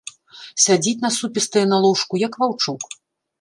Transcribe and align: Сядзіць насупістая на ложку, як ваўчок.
Сядзіць 0.63 1.01
насупістая 1.03 1.63
на 1.75 1.79
ложку, 1.85 2.13
як 2.27 2.33
ваўчок. 2.41 2.89